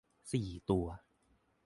[0.31, 0.85] สี่ตัว